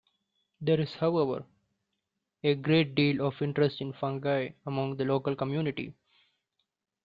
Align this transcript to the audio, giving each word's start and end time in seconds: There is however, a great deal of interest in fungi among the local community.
There 0.61 0.79
is 0.81 0.95
however, 0.95 1.43
a 2.43 2.55
great 2.55 2.95
deal 2.95 3.23
of 3.23 3.39
interest 3.39 3.81
in 3.81 3.93
fungi 3.93 4.49
among 4.65 4.97
the 4.97 5.05
local 5.05 5.35
community. 5.35 5.93